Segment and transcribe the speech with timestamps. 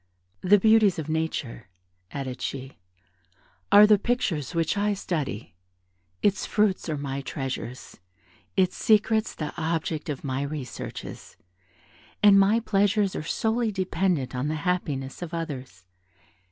[0.41, 1.69] "The beauties of nature,"
[2.09, 2.79] added she,
[3.71, 5.53] "are the pictures which I study;
[6.23, 7.99] its fruits are my treasures;
[8.57, 11.37] its secrets the object of my researches,
[12.23, 15.85] and my pleasures are solely dependent on the happiness of others.